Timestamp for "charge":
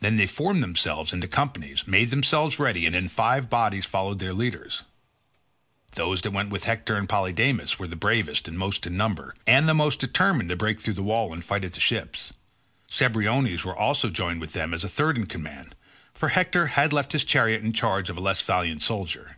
17.74-18.08